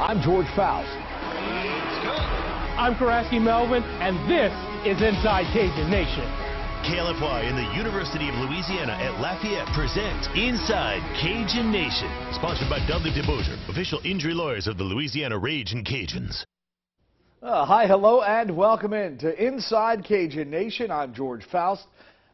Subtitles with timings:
[0.00, 0.88] I'm George Faust.
[2.80, 4.50] I'm Karaski Melvin, and this
[4.88, 6.24] is Inside Cajun Nation.
[6.88, 13.10] KLFY and the University of Louisiana at Lafayette present Inside Cajun Nation, sponsored by Dudley
[13.10, 16.44] DeBosier, official injury lawyers of the Louisiana Ragin' Cajuns.
[17.42, 20.90] Uh, hi, hello, and welcome in to Inside Cajun Nation.
[20.90, 21.84] I'm George Faust,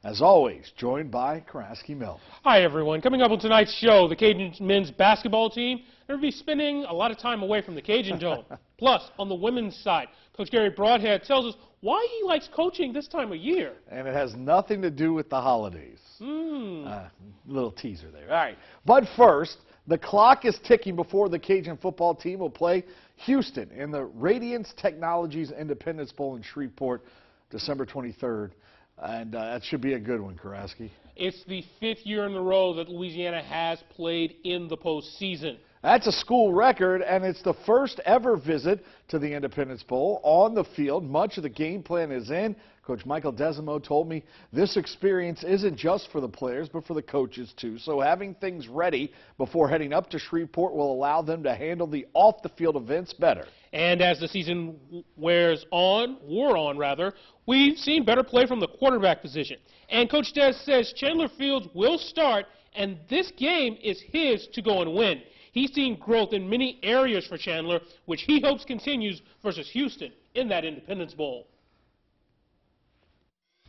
[0.05, 2.23] as always, joined by Karaski Melvin.
[2.45, 3.01] Hi, everyone.
[3.01, 7.11] Coming up on tonight's show, the Cajun men's basketball team they'll be spending a lot
[7.11, 8.45] of time away from the Cajun Dome.
[8.79, 13.09] Plus, on the women's side, Coach Garry Brodhead tells us why he likes coaching this
[13.09, 13.73] time of year.
[13.91, 15.99] And it has nothing to do with the holidays.
[16.21, 16.87] Mm.
[16.87, 17.09] Uh,
[17.47, 18.29] little teaser there.
[18.29, 18.57] All right.
[18.85, 22.85] But first, the clock is ticking before the Cajun football team will play
[23.25, 27.05] Houston in the Radiance Technologies Independence Bowl in Shreveport,
[27.51, 28.51] December 23rd.
[28.99, 30.91] And uh, that should be a good one, Karaski.
[31.15, 35.59] It's the fifth year in a row that Louisiana has played in the postseason.
[35.83, 40.55] That's a school record, and it's the first ever visit to the Independence Bowl on
[40.55, 41.05] the field.
[41.05, 42.57] Much of the game plan is in.
[42.87, 47.03] Coach Michael Desormeaux told me this experience isn't just for the players, but for the
[47.03, 47.79] coaches too.
[47.79, 52.07] So having things ready before heading up to Shreveport will allow them to handle the
[52.15, 53.47] off-the-field events better.
[53.73, 57.13] And as the season wears on, wore on rather,
[57.47, 59.59] we've seen better play from the quarterback position.
[59.89, 64.83] And Coach Des says Chandler Fields will start, and this game is his to go
[64.83, 65.23] and win.
[65.57, 70.51] He's seen growth in many areas for Chandler, which he hopes continues versus Houston in
[70.51, 71.47] that Independence Bowl.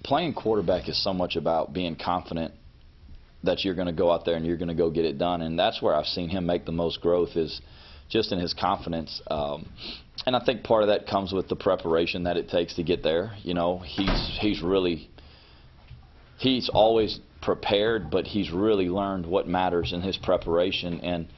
[0.04, 2.54] Playing quarterback is so much about being confident
[3.44, 5.42] that you're going to go out there and you're going to go get it done,
[5.42, 7.62] and that's where I've seen him make the most growth is
[8.10, 9.22] just in his confidence.
[9.32, 9.70] Um,
[10.26, 13.02] and I think part of that comes with the preparation that it takes to get
[13.02, 13.32] there.
[13.44, 15.10] You know, he's he's really
[16.38, 21.30] he's always prepared, but he's really learned what matters in his preparation and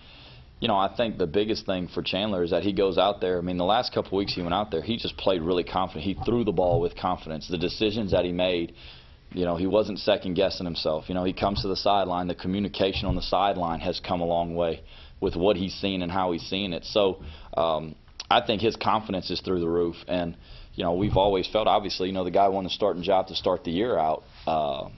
[0.59, 3.37] you know, I think the biggest thing for Chandler is that he goes out there.
[3.37, 6.03] I mean, the last couple weeks he went out there, he just played really confident.
[6.03, 7.47] He threw the ball with confidence.
[7.47, 8.73] The decisions that he made,
[9.31, 11.05] you know, he wasn't second guessing himself.
[11.07, 12.27] You know, he comes to the sideline.
[12.27, 14.81] The communication on the sideline has come a long way
[15.21, 16.83] with what he's seen and how he's seen it.
[16.83, 17.23] So
[17.55, 17.95] um,
[18.29, 19.95] I think his confidence is through the roof.
[20.09, 20.35] And,
[20.75, 23.35] you know, we've always felt, obviously, you know, the guy won the starting job to
[23.35, 24.23] start the year out.
[24.45, 24.89] Uh,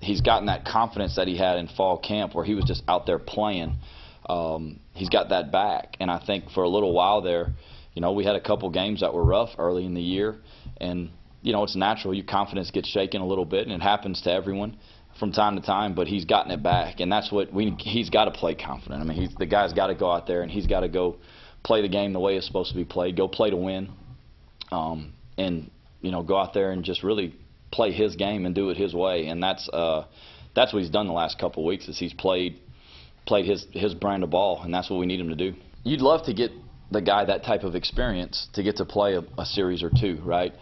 [0.00, 3.06] he's gotten that confidence that he had in fall camp where he was just out
[3.06, 3.78] there playing
[4.28, 5.96] um, he's got that back.
[6.00, 7.52] And I think for a little while there,
[7.94, 10.36] you know, we had a couple games that were rough early in the year,
[10.80, 11.10] and
[11.42, 12.14] you know, it's natural.
[12.14, 14.76] Your confidence gets shaken a little bit, and it happens to everyone
[15.18, 15.94] from time to time.
[15.94, 17.74] But he's gotten it back, and that's what we.
[17.78, 19.00] He's got to play confident.
[19.00, 21.16] I mean, he's, the guy's got to go out there and he's got to go
[21.64, 23.16] play the game the way it's supposed to be played.
[23.16, 23.88] Go play to win,
[24.70, 27.34] um, and you know, go out there and just really
[27.72, 29.26] play his game and do it his way.
[29.26, 30.04] And that's uh,
[30.54, 31.88] that's what he's done the last couple of weeks.
[31.88, 32.60] Is he's played
[33.28, 35.54] played his, his brand of ball, and that's what we need him to do.
[35.84, 36.50] You'd love to get
[36.90, 40.20] the guy that type of experience to get to play a, a series or two,
[40.24, 40.52] right?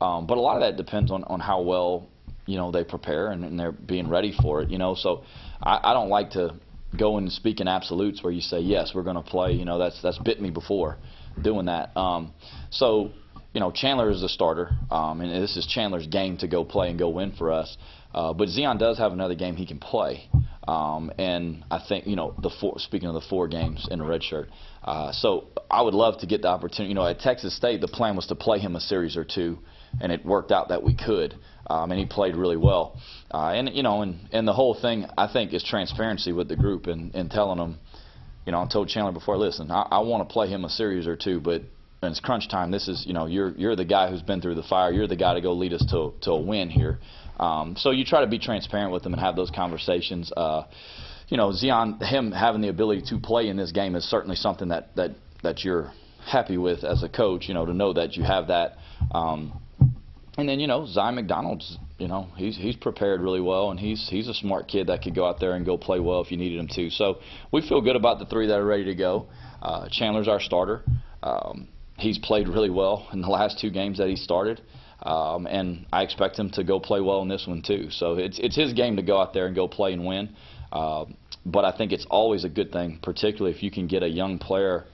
[0.00, 2.08] Um, but a lot of that depends on, on how well
[2.46, 4.70] you know they prepare and, and they're being ready for it.
[4.70, 5.24] You know, so
[5.62, 6.54] I, I don't like to
[6.98, 9.52] go and speak in absolutes where you say yes, we're going to play.
[9.52, 10.96] You know, that's that's bit me before
[11.40, 11.96] doing that.
[11.96, 12.32] Um,
[12.70, 13.12] so
[13.52, 16.90] you know, Chandler is the starter, um, and this is Chandler's game to go play
[16.90, 17.76] and go win for us.
[18.12, 20.28] Uh, but Zeon does have another game he can play.
[20.66, 24.04] Um, and I think, you know, the four, speaking of the four games in the
[24.04, 24.48] red shirt.
[24.82, 26.88] Uh, so I would love to get the opportunity.
[26.88, 29.58] You know, at Texas State, the plan was to play him a series or two,
[30.00, 31.34] and it worked out that we could.
[31.66, 33.00] Um, and he played really well.
[33.32, 36.56] Uh, and, you know, and, and the whole thing, I think, is transparency with the
[36.56, 37.78] group and, and telling them,
[38.44, 41.06] you know, I told Chandler before, listen, I, I want to play him a series
[41.06, 41.62] or two, but
[42.10, 44.62] it's crunch time, this is, you know, you're, you're the guy who's been through the
[44.62, 44.92] fire.
[44.92, 46.98] You're the guy to go lead us to, to a win here.
[47.38, 50.32] Um, so you try to be transparent with them and have those conversations.
[50.36, 50.64] Uh,
[51.28, 54.68] you know, Zeon, him having the ability to play in this game is certainly something
[54.68, 55.90] that that that you're
[56.24, 57.48] happy with as a coach.
[57.48, 58.76] You know, to know that you have that.
[59.12, 59.60] Um,
[60.36, 61.78] and then you know, Zion McDonald's.
[61.98, 65.14] You know, he's he's prepared really well, and he's he's a smart kid that could
[65.14, 66.90] go out there and go play well if you needed him to.
[66.90, 67.18] So
[67.52, 69.28] we feel good about the three that are ready to go.
[69.62, 70.82] Uh, Chandler's our starter.
[71.22, 71.68] Um,
[71.98, 74.60] he's played really well in the last two games that he started.
[75.02, 77.90] Um, and I expect him to go play well in this one too.
[77.90, 80.30] So it's it's his game to go out there and go play and win.
[80.72, 81.04] Uh,
[81.44, 84.38] but I think it's always a good thing, particularly if you can get a young
[84.38, 84.84] player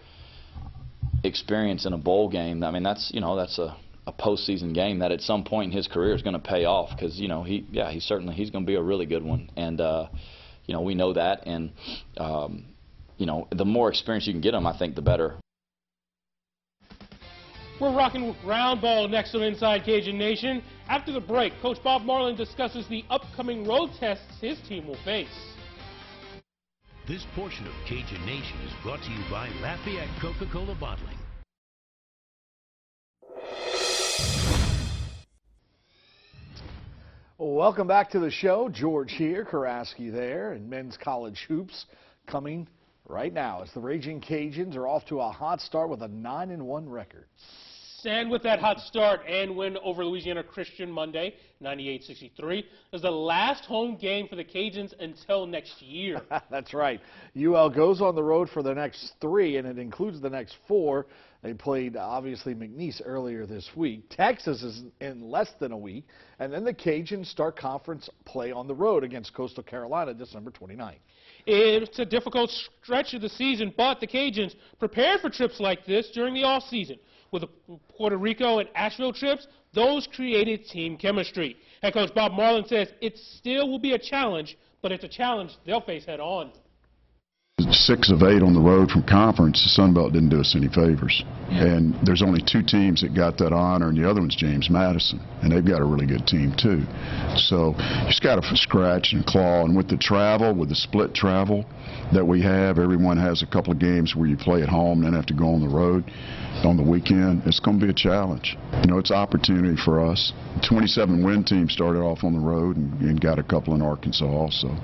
[1.23, 2.65] experience in a bowl game.
[2.65, 3.77] I mean, that's you know that's a
[4.07, 6.91] a postseason game that at some point in his career is going to pay off
[6.91, 9.51] because you know he yeah he certainly he's going to be a really good one
[9.57, 10.09] and uh,
[10.67, 11.71] you know we know that and
[12.17, 12.65] um,
[13.19, 15.37] you know the more experience you can get him I think the better.
[17.81, 20.63] We're rocking with round ball next on Inside Cajun Nation.
[20.91, 25.29] After the break, Coach Bob Marlin discusses the upcoming road tests his team will face.
[27.09, 31.17] This portion of Cajun Nation is brought to you by Lafayette Coca-Cola Bottling.
[37.39, 38.69] Welcome back to the show.
[38.69, 41.87] George here, Karaski there, and men's college hoops
[42.27, 42.69] coming
[43.09, 46.51] right now as the Raging Cajuns are off to a hot start with a 9
[46.51, 47.25] and 1 record.
[48.05, 53.65] And with that hot start and win over Louisiana Christian Monday, 98-63, is the last
[53.65, 56.21] home game for the Cajuns until next year.
[56.51, 57.01] That's right.
[57.37, 61.07] UL goes on the road for the next three, and it includes the next four.
[61.43, 64.11] They played, obviously, McNeese earlier this week.
[64.11, 66.05] Texas is in less than a week.
[66.39, 70.97] And then the Cajuns start conference play on the road against Coastal Carolina December 29th.
[71.47, 72.51] It's a difficult
[72.83, 76.65] stretch of the season, but the Cajuns prepared for trips like this during the off
[76.65, 76.99] season.
[77.33, 81.57] With the Puerto Rico and Asheville trips, those created team chemistry.
[81.83, 85.53] Head coach Bob Marlin says it still will be a challenge, but it's a challenge
[85.65, 86.53] they'll face head on.
[87.73, 90.67] Six of eight on the road from conference, the Sun Belt didn't do us any
[90.67, 91.23] favors.
[91.51, 95.21] And there's only two teams that got that honor, and the other one's James Madison,
[95.43, 96.83] and they've got a really good team too.
[97.37, 101.15] So you just got to scratch and claw, and with the travel, with the split
[101.15, 101.65] travel
[102.13, 105.07] that we have, everyone has a couple of games where you play at home, and
[105.07, 106.11] then have to go on the road
[106.65, 107.43] on the weekend.
[107.47, 108.57] It's going to be a challenge.
[108.83, 110.33] You know, it's opportunity for us.
[110.61, 113.83] The 27 win team started off on the road and, and got a couple in
[113.83, 114.77] Arkansas also.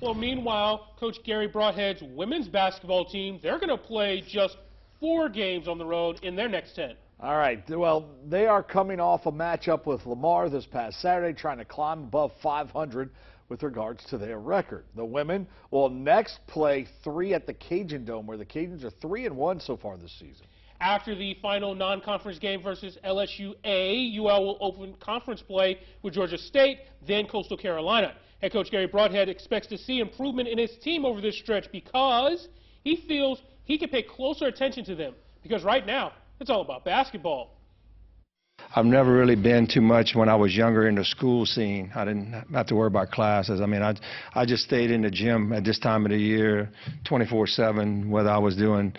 [0.00, 4.56] Well, meanwhile, Coach Garry Brodhead's women's basketball team, they're going to play just
[4.98, 6.94] four games on the road in their next 10.
[7.20, 7.62] All right.
[7.68, 12.04] Well, they are coming off a matchup with Lamar this past Saturday, trying to climb
[12.04, 13.10] above 500
[13.50, 14.84] with regards to their record.
[14.96, 19.26] The women will next play three at the Cajun Dome, where the Cajuns are three
[19.26, 20.46] and one so far this season.
[20.80, 26.38] After the final non-conference game versus LSU A, UL will open conference play with Georgia
[26.38, 28.14] State, then Coastal Carolina.
[28.40, 32.48] Head coach Garry Brodhead expects to see improvement in his team over this stretch because
[32.82, 36.84] he feels he can pay closer attention to them because right now it's all about
[36.86, 37.50] basketball.
[38.74, 41.90] I've never really been too much when I was younger in the school scene.
[41.94, 43.60] I didn't have to worry about classes.
[43.60, 43.94] I mean, I
[44.34, 46.70] I just stayed in the gym at this time of the year,
[47.04, 48.08] 24/7.
[48.08, 48.94] Whether I was doing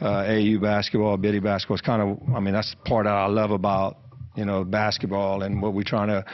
[0.00, 2.34] uh, AU basketball, biddy basketball, it's kind of.
[2.34, 3.98] I mean, that's part I love about
[4.34, 6.24] you know basketball and what we're trying to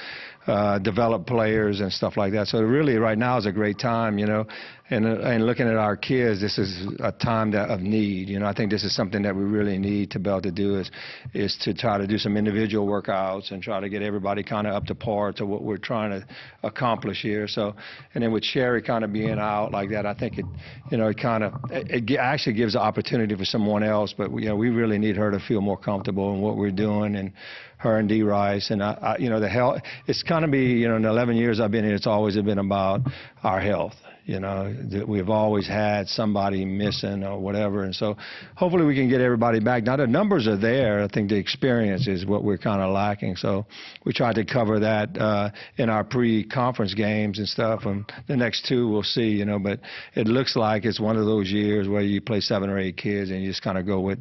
[0.46, 2.46] uh, develop players and stuff like that.
[2.48, 4.46] So really, right now is a great time, you know.
[4.90, 8.28] And uh, and looking at our kids, this is a time that, of need.
[8.28, 10.50] You know, I think this is something that we really need to be able to
[10.50, 10.90] do is
[11.32, 14.74] is to try to do some individual workouts and try to get everybody kind of
[14.74, 16.26] up to par to what we're trying to
[16.64, 17.46] accomplish here.
[17.46, 17.74] So,
[18.14, 20.44] and then with Sherry kind of being out like that, I think it,
[20.90, 24.12] you know, it kind of it, it actually gives the opportunity for someone else.
[24.16, 27.14] But you know, we really need her to feel more comfortable in what we're doing
[27.14, 27.32] and
[27.78, 29.82] her and D Rice and I, I, you know the health.
[30.08, 32.58] It's kind of be you know in 11 years I've been here, it's always been
[32.58, 33.02] about
[33.44, 33.94] our health.
[34.24, 38.16] You know that we've always had somebody missing or whatever, and so
[38.54, 39.84] hopefully we can get everybody back.
[39.84, 41.02] Now the numbers are there.
[41.02, 43.36] I think the experience is what we're kind of lacking.
[43.36, 43.66] So
[44.04, 47.86] we tried to cover that uh, in our pre-conference games and stuff.
[47.86, 49.30] And the next two we'll see.
[49.30, 49.80] You know, but
[50.14, 53.30] it looks like it's one of those years where you play seven or eight kids
[53.30, 54.20] and you just kind of go with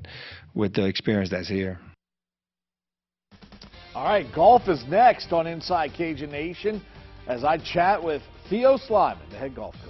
[0.56, 1.80] with the experience that's here.
[3.96, 6.82] All right, golf is next on Inside Cajun Nation
[7.28, 9.89] as I chat with Theo Sliman, the head golf coach.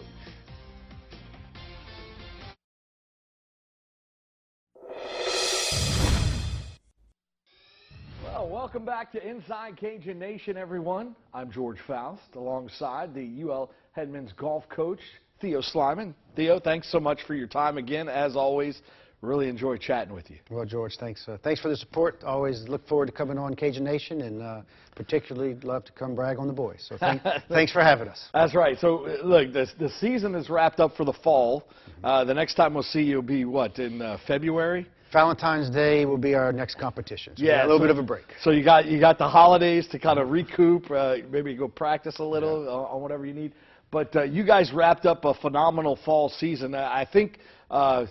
[8.39, 11.13] Well, welcome back to Inside Cajun Nation, everyone.
[11.34, 15.01] I'm George Faust, alongside the UL Headman's golf coach,
[15.41, 16.13] Theo Sliman.
[16.38, 18.81] Theo, thanks so much for your time again, as always.
[19.22, 20.38] Really enjoy chatting with you.
[20.50, 21.27] Well, George, thanks.
[21.27, 22.24] Uh, thanks for the support.
[22.24, 24.62] Always look forward to coming on Cajun Nation, and uh,
[24.96, 26.86] particularly love to come brag on the boys.
[26.88, 28.29] So thank, thanks for having us.
[28.34, 28.79] That's right.
[28.79, 31.65] So uh, look, the the season is wrapped up for the fall.
[32.05, 34.88] Uh, the next time we'll see you will be what in uh, February.
[35.12, 37.34] Valentine's Day will be our next competition.
[37.36, 38.25] So got a little so- bit of a break.
[38.42, 42.20] So you got you got the holidays to kind of recoup, uh, maybe go practice
[42.20, 43.54] a little uh, on whatever you need.
[43.92, 46.75] But uh, you guys wrapped up a phenomenal fall season.
[46.75, 47.39] Uh, I think.
[47.70, 48.08] Uh,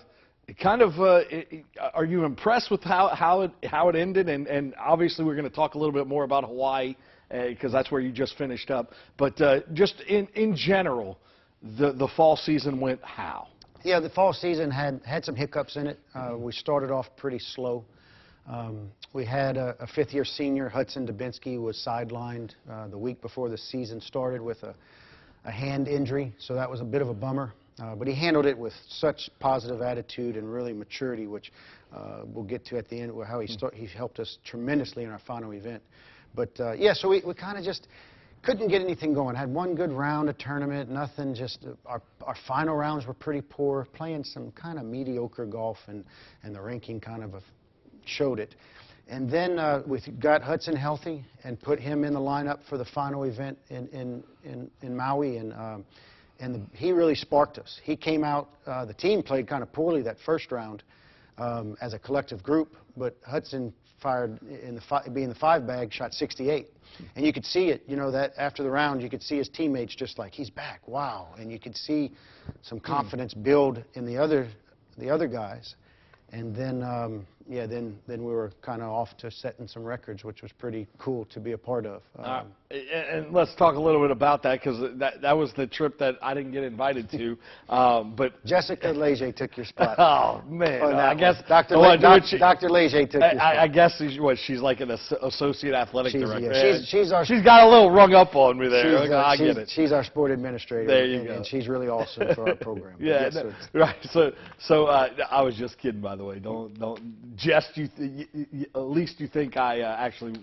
[0.59, 1.63] kind of, uh, it,
[1.93, 4.29] are you impressed with how, how it how it ended?
[4.29, 6.95] And, and obviously, we're going to talk a little bit more about Hawaii
[7.29, 8.93] because that's where you just finished up.
[9.17, 11.19] But uh, just in in general,
[11.77, 13.47] the the fall season went how?
[13.85, 15.99] Yeah, the fall season had had some hiccups in it.
[16.13, 17.85] Uh, we started off pretty slow.
[18.45, 23.47] Um, we had a, a fifth-year senior, Hudson Dubinsky, was sidelined uh, the week before
[23.47, 24.75] the season started with a,
[25.45, 27.53] a hand injury, so that was a bit of a bummer.
[27.81, 31.53] Uh, but he handled it with such positive attitude and really maturity, which
[31.95, 35.05] uh, we'll get to at the end, where how he, start, he helped us tremendously
[35.05, 35.81] in our final event.
[36.35, 37.87] But uh, yeah, so we, we kind of just
[38.43, 39.35] couldn't get anything going.
[39.35, 41.33] Had one good round of tournament, nothing.
[41.33, 43.85] Just uh, our our final rounds were pretty poor.
[43.93, 46.05] Playing some kind of mediocre golf, and
[46.43, 47.33] and the ranking kind of
[48.05, 48.55] showed it.
[49.07, 52.85] And then uh, we got Hudson healthy and put him in the lineup for the
[52.85, 55.85] final event in in in, in Maui, and um,
[56.39, 57.79] and the, he really sparked us.
[57.83, 58.49] He came out.
[58.65, 60.83] Uh, the team played kind of poorly that first round
[61.37, 65.91] um, as a collective group, but Hudson fired in the fi- being the five bag,
[65.93, 66.67] shot 68,
[67.15, 67.83] and you could see it.
[67.87, 70.87] You know that after the round, you could see his teammates just like he's back,
[70.87, 72.11] wow, and you could see
[72.61, 74.47] some confidence build in the other
[74.97, 75.75] the other guys,
[76.31, 80.23] and then um, yeah, then then we were kind of off to setting some records,
[80.23, 82.01] which was pretty cool to be a part of.
[82.17, 85.51] Um, Uh, and, and let's talk a little bit about that because that that was
[85.53, 87.37] the trip that I didn't get invited to.
[87.69, 89.95] Um, but Jessica Leger took your spot.
[89.99, 91.35] oh man, On I guess.
[91.47, 91.77] Dr.
[91.77, 92.67] what, Le- Doc- she- Dr.
[92.67, 93.41] Leger took your spot.
[93.41, 94.89] I, I guess she's, what she's like an
[95.21, 96.51] associate athletic She's- director.
[96.51, 99.03] yeah, she's- she's our- she's got a little rung up on me there.
[99.03, 99.69] She's, uh, I she's, get it.
[99.69, 100.87] she's our sport administrator.
[100.87, 101.33] There you and, go.
[101.35, 102.95] and she's really awesome for our program.
[102.99, 103.95] Yeah, Yes, no, so right.
[104.11, 106.39] So, so uh, I was just kidding, by the way.
[106.39, 107.35] Don't, don't.
[107.37, 110.39] Jest, you, th- y- y- at least you think I uh, actually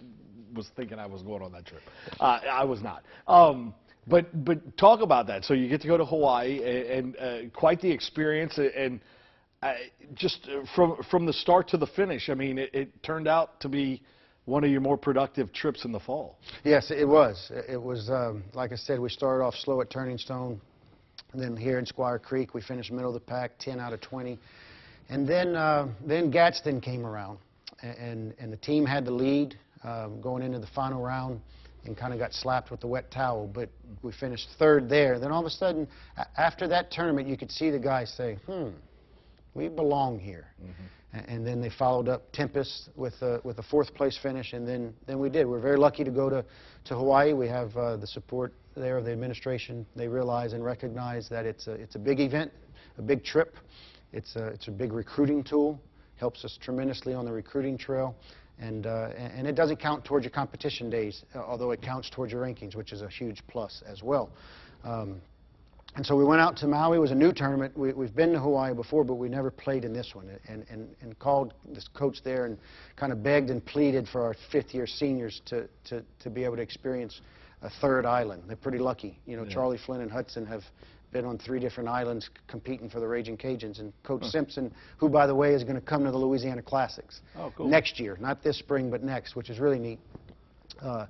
[0.57, 1.83] was thinking I was going on that trip.
[2.19, 3.05] Uh, I was not.
[3.29, 3.75] Um,
[4.09, 5.45] but, but talk about that.
[5.45, 9.01] So you get to go to Hawaii, and, and uh, quite the experience, and
[9.63, 9.75] uh,
[10.15, 12.29] just uh, from from the start to the finish.
[12.29, 14.03] I mean, it, it turned out to be
[14.45, 16.39] one of your more productive trips in the fall.
[16.65, 17.51] Yes, it was.
[17.69, 20.61] It was, um, like I said, we started off slow at Turning Stone.
[21.33, 24.01] And then here in Squire Creek, we finished middle of the pack, 10 out of
[24.01, 24.39] 20.
[25.09, 27.39] And then, uh, then Gadsden came around,
[27.83, 31.40] a- and, and the team had the lead um, going into the final round
[31.85, 33.47] and kind of got slapped with the wet towel.
[33.47, 33.69] But
[34.02, 35.19] we finished third there.
[35.21, 35.87] Then all of a sudden,
[36.37, 38.69] after that tournament, you could see the guys say, hmm,
[39.55, 40.49] we belong here.
[41.14, 44.66] A- And then they followed up Tempest with a, with a fourth place finish, and
[44.66, 45.47] then, then we did.
[45.47, 46.45] We're very lucky to go to,
[46.87, 47.33] to Hawaii.
[47.33, 49.87] We have uh, the support there of the administration.
[49.95, 52.50] They realize and recognize that it's a, it's a big event,
[52.99, 53.55] a big trip.
[54.12, 55.81] It's a, it's a big recruiting tool,
[56.16, 58.16] helps us tremendously on the recruiting trail.
[58.59, 62.33] And, uh, and it doesn't count towards your competition days, uh, although it counts towards
[62.33, 64.31] your rankings, which is a huge plus as well.
[64.83, 65.21] Um,
[65.97, 66.99] and so we went out to Maui.
[66.99, 67.77] It was a new tournament.
[67.77, 70.31] We, we've been to Hawaii before, but we never played in this one.
[70.47, 72.59] And, and, and called this coach there and
[72.97, 76.63] kind of begged and pleaded for our fifth-year seniors to, to, to be able to
[76.63, 77.21] experience
[77.63, 78.43] a third island.
[78.47, 79.19] They're pretty lucky.
[79.27, 80.63] You know, Charlie Flynn and Hudson have
[81.13, 83.79] been on three different islands competing for the Raging Cajuns.
[83.81, 87.21] And Coach Simpson, who, by the way, is going to come to the Louisiana Classics
[87.37, 87.69] Oh, cool.
[87.69, 89.99] next year, not this spring, but next, which is really neat.
[90.81, 91.07] Uh,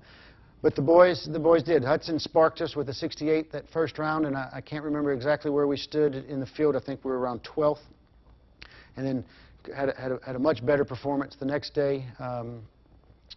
[0.63, 1.85] but the boys, the boys did.
[1.85, 5.51] Hudson sparked us with a 68 that first round, and I, I can't remember exactly
[5.51, 6.77] where we stood in the field.
[6.77, 7.79] I think we were around 12th,
[8.97, 9.25] and then
[9.75, 12.63] had a, had a, had a much better performance the next day, um,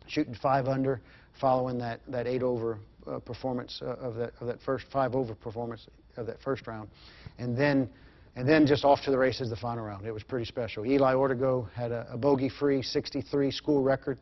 [0.08, 1.02] shooting five under,
[1.42, 5.34] following that that eight over uh, performance uh, of that of that first five over
[5.36, 5.88] performance
[6.18, 6.90] of that first round,
[7.38, 7.90] and then.
[8.36, 10.06] And then just off to the races the final round.
[10.06, 10.86] It was pretty special.
[10.86, 14.18] Eli Ortego had a, a bogey-free 63 school record,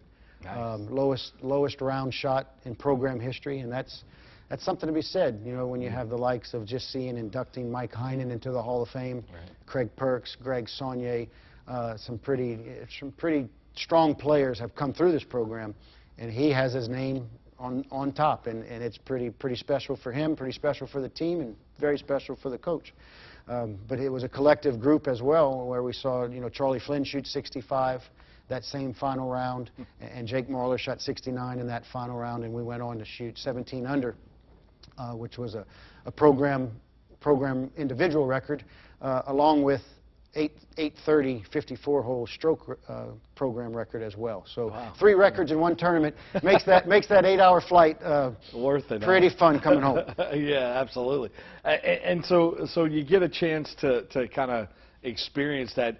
[0.47, 4.05] um, lowest lowest round shot in program history, and that's
[4.49, 5.41] that's something to be said.
[5.45, 8.61] You know, when you have the likes of just seeing inducting Mike Heinen into the
[8.61, 9.23] Hall of Fame,
[9.65, 11.27] Craig Perks, Greg Saunier,
[11.67, 12.59] uh, some pretty
[12.99, 15.75] some pretty strong players have come through this program,
[16.17, 17.27] and he has his name
[17.59, 21.09] on on top, and, and it's pretty pretty special for him, pretty special for the
[21.09, 22.93] team, and very special for the coach.
[23.47, 26.79] Um, but it was a collective group as well, where we saw you know Charlie
[26.79, 28.01] Flynn shoot 65
[28.49, 32.63] that same final round, and Jake Marler shot 69 in that final round, and we
[32.63, 34.15] went on to shoot 17 under,
[34.97, 35.65] uh, which was a,
[36.05, 36.71] a program
[37.19, 38.63] program individual record,
[39.01, 39.81] uh, along with
[40.37, 44.45] 8, 830 54 hole stroke uh, program record as well.
[44.53, 48.91] So three records in one tournament makes that makes that eight hour flight uh, Worth
[48.91, 49.01] it.
[49.01, 49.99] pretty fun coming home.
[50.35, 51.31] yeah, absolutely.
[51.65, 54.67] A- a- And so, so you get a chance to, to kind of
[55.03, 55.97] experience that.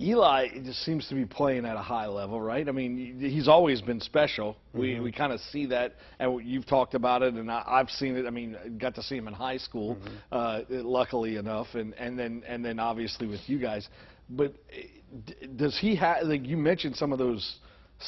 [0.00, 2.68] Eli just seems to be playing at a high level, right?
[2.68, 4.56] I mean, he's always been special.
[4.72, 8.16] We we kind of see that, and you've talked about it, and I, I've seen
[8.16, 8.26] it.
[8.26, 9.96] I mean, got to see him in high school,
[10.32, 13.88] uh, luckily enough, and and then and then obviously with you guys.
[14.28, 14.54] But
[15.26, 16.24] d- does he have?
[16.24, 17.58] Like you mentioned some of those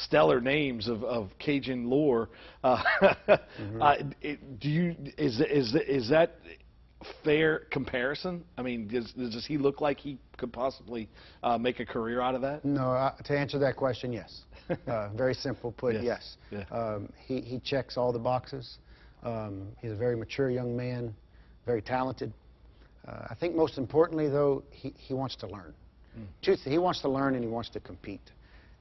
[0.05, 2.31] stellar names of, of Cajun lore.
[2.65, 2.83] Uh,
[3.81, 6.37] uh, it, do you is is is that
[7.25, 8.45] fair comparison?
[8.57, 11.09] I mean, does, does he look like he could possibly
[11.43, 12.65] uh, make a career out of that?
[12.65, 14.43] No, uh, to answer that question, yes.
[14.89, 16.67] Uh, very simple put, Yes, yes.
[16.73, 16.77] yeah.
[16.77, 18.79] Um, he, he checks all the boxes.
[19.23, 21.15] Um, he's a very mature young man,
[21.65, 22.33] very talented.
[23.07, 25.73] Uh, I think most importantly, though, he, he wants to learn.
[26.43, 28.33] Two th- he wants to learn and he wants to compete.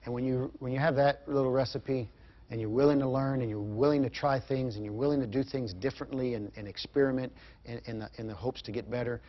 [0.05, 2.09] And when you when you have that little recipe,
[2.49, 5.27] and you're willing to learn and you're willing to try things and you're willing to
[5.27, 7.31] do things differently and, and experiment
[7.65, 9.21] in, in, the, in the hopes to get better,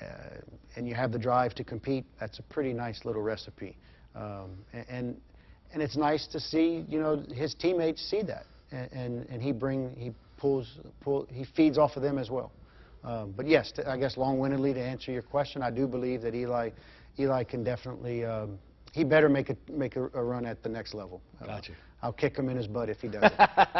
[0.00, 0.04] uh,
[0.76, 3.76] and you have the drive to compete, that's a pretty nice little recipe.
[4.14, 4.50] Um,
[4.88, 5.20] and,
[5.72, 9.52] and it's nice to see, you know, his teammates see that, and, and, and he
[9.52, 12.52] bring, he pulls, pull, he feeds off of them as well.
[13.02, 16.34] Um, but yes, to, I guess long-windedly to answer your question, I do believe that
[16.34, 16.70] Eli,
[17.18, 18.58] Eli can definitely, um,
[18.92, 21.20] he better make a make a, a run at the next level.
[21.40, 21.72] Uh, Gotcha.
[22.02, 23.34] I'll kick him in his butt if he doesn't.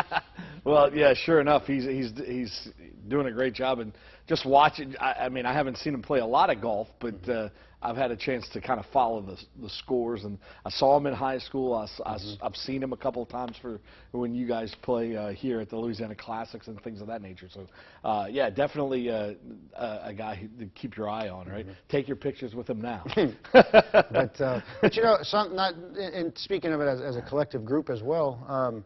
[0.65, 2.69] well, yeah, sure enough, he's he's he's
[3.11, 3.93] doing a great job, and
[4.27, 4.95] just watching.
[4.99, 7.49] I, I mean, I haven't seen him play a lot of golf, but uh,
[7.83, 11.07] I've had a chance to kind of follow the the scores, and I saw him
[11.07, 11.75] in high school.
[12.05, 13.81] I've seen him a couple of times for
[14.13, 17.49] when you guys play uh, here at the Louisiana Classics and things of that nature.
[17.53, 17.67] So,
[18.05, 19.33] uh, yeah, definitely uh,
[19.77, 21.49] a, a guy to keep your eye on.
[21.49, 23.05] Right, take your pictures with him now.
[23.53, 25.75] but uh, but you know, some not.
[25.75, 28.85] And speaking of it as, as a collective group as well, um,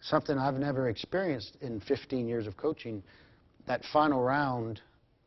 [0.00, 3.02] something I've never experienced in 15 years of coaching.
[3.66, 4.80] That final round,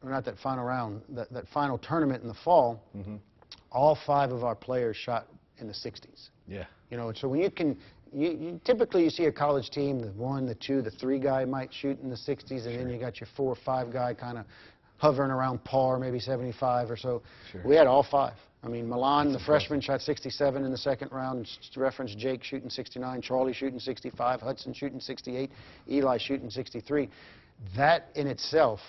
[0.03, 3.15] or not that final round, that, that final tournament in the fall, mm-hmm.
[3.72, 5.27] all five of our players shot
[5.60, 6.29] in the 60s.
[6.48, 6.65] yeah.
[6.89, 7.77] You know, so when you can,
[8.13, 11.44] you, you typically you see a college team, the one, the two, the three guy
[11.44, 14.38] might shoot in the 60s, and then you got your four or five guy kind
[14.38, 14.46] of
[14.98, 17.22] hovering around par, maybe 75 or so.
[17.51, 17.62] Sure.
[17.65, 18.34] We had all five.
[18.63, 21.48] I mean, Milan, the freshman, shot 67 in the second round.
[21.75, 25.51] Reference Jake shooting 69, Charlie shooting 65, Hudson shooting 68,
[25.89, 27.10] Eli shooting 63.
[27.75, 28.79] That in itself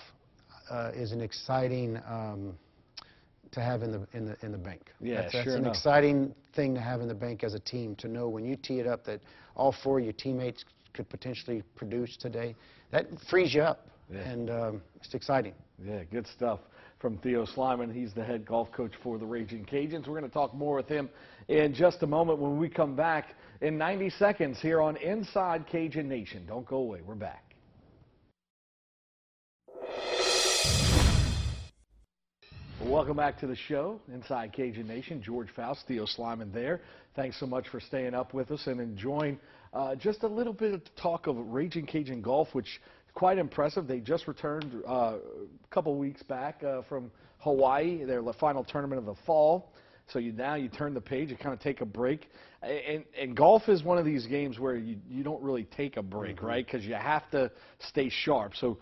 [0.70, 2.58] uh, is an exciting um,
[3.52, 4.92] to have in the in the in the bank.
[5.00, 5.74] Yeah, that's, that's sure an enough.
[5.74, 8.80] exciting thing to have in the bank as a team to know when you tee
[8.80, 9.20] it up that
[9.56, 12.54] all four of your teammates could potentially produce today.
[12.90, 14.20] That frees you up, Yeah.
[14.20, 15.54] and um, it's exciting.
[15.84, 16.60] Yeah, good stuff
[16.98, 17.92] from Theo Sliman.
[17.94, 20.06] He's the head golf coach for the Raging Cajuns.
[20.08, 21.08] We're going to talk more with him
[21.48, 26.08] in just a moment when we come back in 90 seconds here on Inside Cajun
[26.08, 26.44] Nation.
[26.46, 27.00] Don't go away.
[27.06, 27.47] We're back.
[32.84, 35.20] Welcome back to the show, Inside Cajun Nation.
[35.20, 36.80] George Faust, Theo Sliman there.
[37.16, 39.40] Thanks so much for staying up with us and enjoying
[39.74, 42.78] uh, just a little bit of talk of Raging Cajun Golf, which is
[43.14, 43.88] quite impressive.
[43.88, 45.18] They just returned uh, a
[45.70, 49.72] couple weeks back uh, from Hawaii, their final tournament of the fall.
[50.12, 52.30] So you now you turn the page, you kind of take a break,
[52.62, 56.02] and and golf is one of these games where you you don't really take a
[56.02, 56.64] break, right?
[56.64, 57.50] Because you have to
[57.80, 58.54] stay sharp.
[58.56, 58.78] So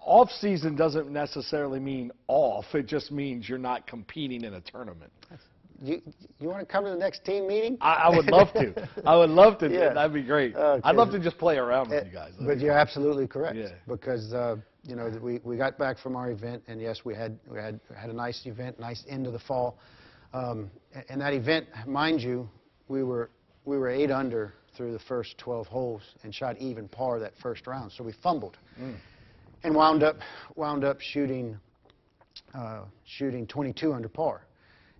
[0.00, 2.66] off season doesn't necessarily mean off.
[2.74, 5.10] It just means you're not competing in a tournament.
[5.82, 6.00] You
[6.38, 7.76] you want to come to the next team meeting?
[7.80, 8.88] I, I would love to.
[9.06, 9.68] I would love to.
[9.68, 9.92] Yeah.
[9.92, 10.54] That'd be great.
[10.54, 10.80] Okay.
[10.84, 12.32] I'd love to just play around with Uh, you guys.
[12.40, 13.56] But you're absolutely correct.
[13.56, 13.68] Yeah.
[13.88, 17.38] Because uh, you know we, we got back from our event, and yes, we had
[17.50, 19.78] we had had a nice event, nice end of the fall.
[20.32, 20.70] Um,
[21.08, 22.48] and that event, mind you,
[22.88, 23.30] we were
[23.64, 27.66] we were eight under through the first 12 holes and shot even par that first
[27.66, 27.92] round.
[27.92, 28.56] So we fumbled,
[29.64, 30.16] and wound up
[30.54, 31.58] wound up shooting
[32.54, 34.46] uh, shooting 22 under par,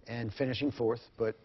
[0.08, 1.00] and finishing fourth.
[1.16, 1.36] But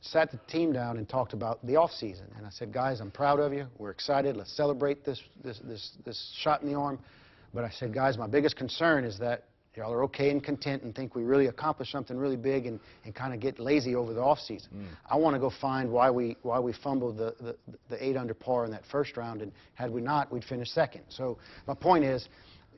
[0.00, 2.26] sat the team down and talked about the off season.
[2.36, 3.66] And I said, guys, I'm proud of you.
[3.78, 4.36] We're excited.
[4.36, 6.98] Let's celebrate this this this, this shot in the arm.
[7.52, 9.44] But I said, guys, my biggest concern is that
[9.76, 13.14] y'all are okay and content and think we really accomplished something really big and, and
[13.14, 14.70] kind of get lazy over the off season.
[14.74, 14.86] Mm.
[15.10, 17.56] I want to go find why we why we fumbled the, the
[17.88, 19.42] the eight under par in that first round.
[19.42, 21.02] And had we not, we'd finish second.
[21.08, 22.28] So my point is.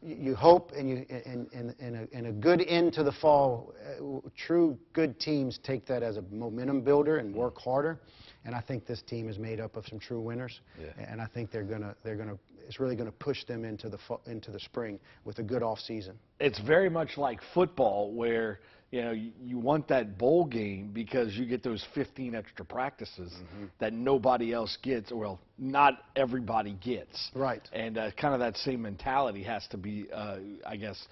[0.03, 3.13] You you hope, and you, in, in, in, a, in a good end to the
[3.13, 8.01] fall, uh, true good teams take that as a momentum builder and work harder.
[8.45, 10.61] And I think this team is made up of some true winners.
[10.81, 10.87] Yeah.
[10.99, 14.51] And I think they're gonna, they're gonna, it's really gonna push them into the into
[14.51, 16.19] the spring with a good off season.
[16.41, 21.35] it's very much like football where you know you, you want that bowl game because
[21.35, 23.35] you get those 15 extra practices
[23.79, 27.31] that nobody else gets or well not everybody gets.
[27.35, 27.67] Right.
[27.73, 31.07] and uh, kind of that same mentality has to be uh, i guess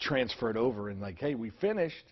[0.00, 2.04] transferred over and like hey we finished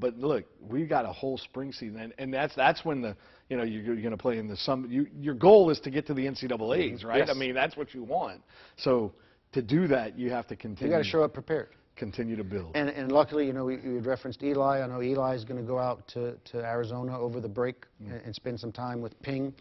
[0.00, 1.98] but look we've got a whole spring season.
[2.00, 3.16] And, and that's that's when the
[3.48, 5.90] you know you're, you're going to play in the some you, your goal is to
[5.90, 7.18] get to the ncaa's right?
[7.18, 7.30] Yes.
[7.30, 8.40] i mean that's what you want.
[8.76, 9.12] So
[9.52, 11.68] to do that you have to continue You got to show up prepared.
[11.96, 12.72] Continue to build.
[12.74, 14.82] And, and luckily, you know, we, we had referenced Eli.
[14.82, 18.20] I know Eli is going to go out to, to Arizona over the break and,
[18.24, 19.54] and spend some time with Ping.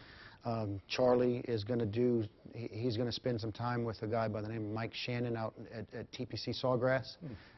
[0.45, 4.07] Um, Charlie is going to do, he, he's going to spend some time with a
[4.07, 7.15] guy by the name of Mike Shannon out at, at TPC Sawgrass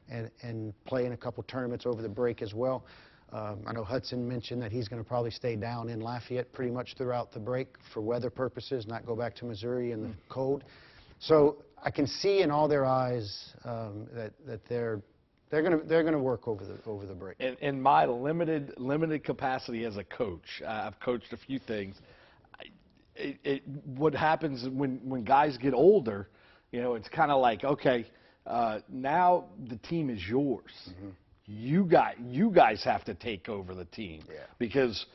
[0.10, 2.86] and, and play in a couple tournaments over the break as well.
[3.34, 6.72] Um, I know Hudson mentioned that he's going to probably stay down in Lafayette pretty
[6.72, 10.64] much throughout the break for weather purposes, not go back to Missouri in the cold.
[11.20, 15.02] So I can see in all their eyes um, that, that they're
[15.50, 17.40] they're going to they're going to work over the over the break.
[17.40, 21.96] In, in my limited limited capacity as a coach, uh, I've coached a few things.
[23.16, 26.28] It, it, what happens when when guys get older,
[26.72, 28.06] you know, it's kind of like okay,
[28.46, 30.72] uh, now the team is yours.
[30.90, 31.10] Mm-hmm.
[31.46, 34.40] You got you guys have to take over the team Yeah.
[34.58, 35.06] because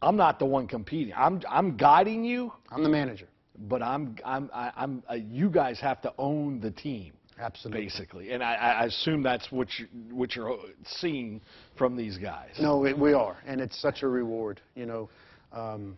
[0.00, 1.12] I'm not the one competing.
[1.16, 3.26] I'm I'm guiding you, I'm the manager.
[3.62, 7.84] But I'm I'm I'm uh, you guys have to own the team Absolutely.
[7.84, 11.40] basically, and I, I assume that's what you what you're seeing
[11.76, 12.50] from these guys.
[12.60, 14.60] No, we, we are, and it's such a reward.
[14.74, 15.10] You know,
[15.52, 15.96] um,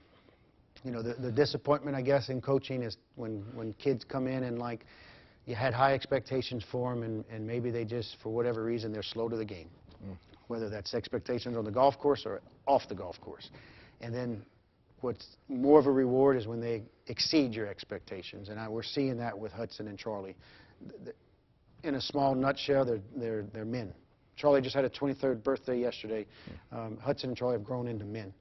[0.85, 4.45] you know the, the disappointment I guess in coaching is when when kids come in
[4.45, 4.85] and like
[5.47, 9.03] you had high expectations for them, and, and maybe they just for whatever reason they're
[9.03, 9.71] slow to the game,
[10.49, 13.51] whether that's expectations on the golf course or off the golf course,
[14.01, 14.43] and then.
[15.01, 19.17] What's more of a reward is when they exceed your expectations, and I, we're seeing
[19.19, 20.37] that with Hudson and Charlie.
[21.83, 23.95] In a small nutshell, they're, they're, they're men.
[24.37, 26.27] Charlie just had a 23rd birthday yesterday.
[26.73, 28.33] Um, Hudson and Charlie have grown into men,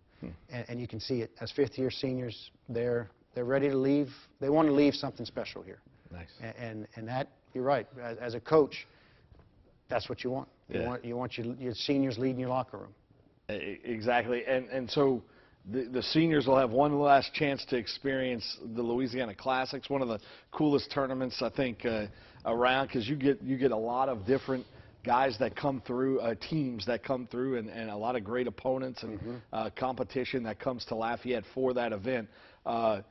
[0.49, 1.31] and, and you can see it.
[1.41, 4.09] As fifth-year seniors, they're they're ready to leave.
[4.41, 5.79] They want to leave something special here,
[6.11, 6.27] Nice.
[6.41, 7.87] A- and and that you're right.
[8.01, 8.87] As, as a coach,
[9.89, 10.47] that's what you want.
[10.69, 12.93] You want you want your, your seniors leading your locker room.
[13.49, 15.23] Exactly, and and so
[15.71, 20.07] the, the seniors will have one last chance to experience the Louisiana Classics, one of
[20.07, 20.19] the
[20.51, 22.05] coolest tournaments I think uh,
[22.45, 24.65] around, because you get you get a lot of different
[25.05, 28.47] guys that come through, uh, teams that come through, and, and a lot of great
[28.47, 29.19] opponents and
[29.53, 32.27] uh, competition that comes to Lafayette for that event.
[32.65, 33.01] Uh,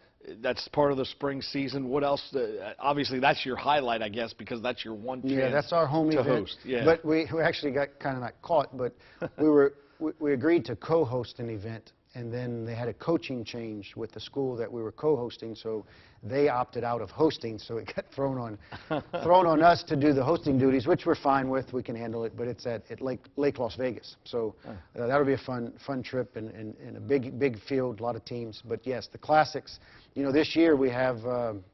[0.42, 1.88] that's part of the spring season.
[1.88, 2.22] What else?
[2.34, 5.87] Uh, obviously, that's your highlight, I guess, because that's your one chance Yeah, that's our
[5.87, 6.40] home to event.
[6.40, 6.58] host.
[6.64, 8.94] Yeah, But we, we actually got kind of not caught, but
[9.38, 13.44] we were we, we agreed to co-host an event, and then they had a coaching
[13.44, 15.85] change with the school that we were co-hosting, so
[16.23, 18.59] they opted out of hosting, so it got thrown on
[19.23, 21.73] thrown on us to do the hosting duties, which we're fine with.
[21.73, 24.73] We can handle it, but it's at, at Lake Lake Las Vegas, so uh,
[25.07, 28.16] that'll be a fun fun trip and, and, and a big big field, a lot
[28.16, 28.62] of teams.
[28.66, 29.79] But yes, the classics.
[30.14, 31.25] You know, this year we have.
[31.27, 31.64] Um,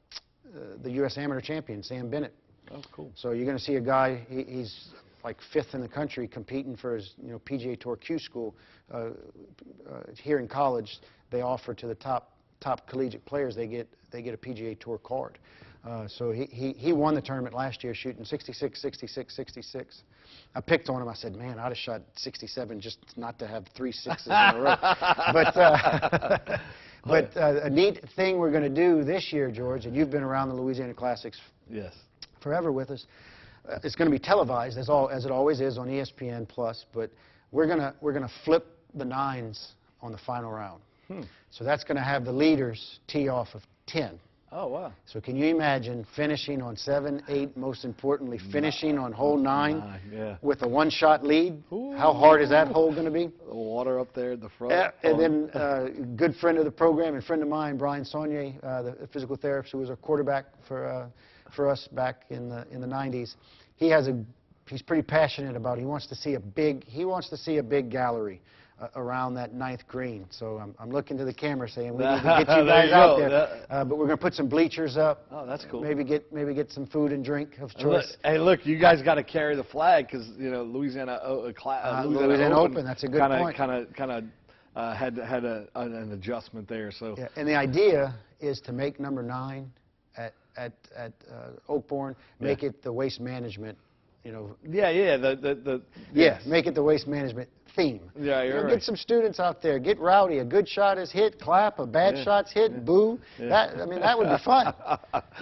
[0.55, 1.19] uh, the U.S.
[1.19, 2.33] Amateur champion, Sam Bennett.
[2.71, 3.11] oh, cool.
[3.17, 4.89] So you're going to see a guy, he, he's
[5.25, 8.55] like fifth in the country competing for his, you know, PGA Tour Q school.
[8.93, 9.11] Uh, uh,
[10.23, 14.35] here in college, they offer to the top top collegiate players, they get they get
[14.35, 15.39] a PGA Tour card.
[15.85, 20.03] Uh, so he, he, he won the tournament last year shooting 66, 66, 66.
[20.55, 21.09] I picked on him.
[21.09, 24.61] I said, man, I'd have shot 67 just not to have three sixes in a
[24.61, 24.77] row.
[25.35, 26.39] But, uh,
[27.05, 30.23] but uh, a neat thing we're going to do this year, George, and you've been
[30.23, 31.93] around the Louisiana Classics Yes.
[32.43, 33.05] forever with us.
[33.69, 36.85] Uh, it's going to be televised as all as it always is on ESPN Plus,
[36.93, 37.11] but
[37.53, 40.81] we're going to we're going to flip the nines on the final round.
[41.51, 44.19] So that's going to have the leaders tee off of 10.
[44.57, 44.93] Oh wow.
[45.05, 50.01] So can you imagine finishing on 7, 8, most importantly finishing on hole 9 Nine,
[50.13, 50.37] yeah.
[50.43, 51.61] with a one-shot lead?
[51.71, 53.31] How hard is that hole going to be?
[53.49, 54.95] The water up there at the front.
[55.03, 58.83] And then uh, good friend of the program and friend of mine, Brian Saunier, uh,
[58.83, 61.07] the physical therapist who was our quarterback for uh,
[61.55, 63.35] for us back in the in the 90s.
[63.77, 64.23] He has a
[64.69, 65.79] he's pretty passionate about.
[65.79, 65.81] It.
[65.83, 68.41] He wants to see a big he wants to see a big gallery.
[68.81, 72.17] Uh, around that ninth green, so I'm, I'm looking to the camera saying we need
[72.23, 73.29] to get you guys you out go.
[73.29, 73.67] there.
[73.71, 75.27] Uh, but we're going to put some bleachers up.
[75.31, 75.81] Oh, that's cool.
[75.81, 78.17] Maybe get maybe get some food and drink of And look- choice.
[78.25, 81.53] hey, look, you guys got to carry the flag because you know Louisiana, uh, uh,
[81.71, 82.73] Uh, Louisiana, Louisiana Open.
[82.73, 83.57] Open, that's a good kinda, point.
[83.57, 84.25] Kind of, kind of
[84.75, 86.91] uh, had had a, an, an adjustment there.
[86.91, 89.71] So Yeah, and the idea is to make number nine
[90.17, 93.77] at at at uh, Oakbourne, make it the waste management,
[94.25, 94.57] you know.
[94.69, 98.11] yeah, yeah, the the, the Yeah, make it the waste management theme.
[98.19, 98.75] Yeah, You you're know, right.
[98.75, 100.39] Get some students out there, get rowdy.
[100.39, 101.79] A good shot is hit, clap.
[101.79, 103.19] A bad Yeah, shot's hit, boo.
[103.39, 104.73] That I mean, that would be fun.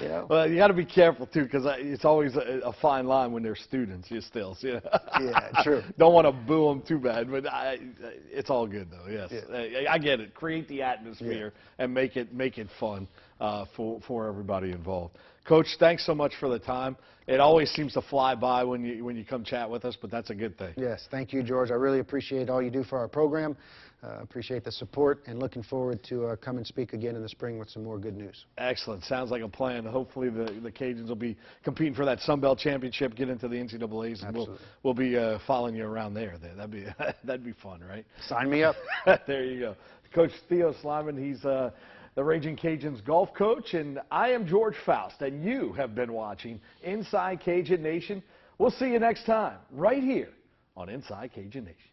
[0.01, 0.27] You know.
[0.29, 3.43] Well, you got to be careful too, because it's always a, a fine line when
[3.43, 4.11] they're students.
[4.11, 4.81] You still, you know.
[5.21, 5.83] Yeah, true.
[5.99, 7.79] Don't want to boo them too bad, but I,
[8.31, 9.11] it's all good though.
[9.11, 9.57] Yes, Yeah.
[9.89, 10.35] I, I get it.
[10.35, 13.07] Create the atmosphere and make it make it fun
[13.41, 15.17] uh, for for everybody involved.
[15.47, 16.97] Coach, thanks so much for the time.
[17.27, 20.11] It always seems to fly by when you when you come chat with us, but
[20.11, 20.75] that's a good thing.
[20.77, 21.71] Yes, thank you, George.
[21.71, 23.57] I really appreciate all you do for our program.
[24.05, 27.29] Uh, appreciate the support, and looking forward to uh, come and speak again in the
[27.29, 28.47] spring with some more good news.
[28.59, 29.05] Excellent.
[29.05, 29.85] Sounds like a plan.
[29.85, 33.55] Hopefully the, the Cajuns will be competing for that Sun Belt championship, get into the
[33.55, 36.35] NCAA's, and we'll, we'll be uh, following you around there.
[36.57, 36.85] That'd be
[37.25, 38.05] that'd be fun, right?
[38.27, 38.75] Sign me up.
[39.29, 39.77] there you go.
[40.13, 41.71] Coach Theo Sliman, he's uh,
[42.17, 46.61] the Raging Cajuns golf coach, and I am George Faust, and you have been watching
[46.83, 48.21] Inside Cajun Nation.
[48.59, 50.31] We'll see you next time, right here
[50.77, 51.92] on Inside Cajun Nation.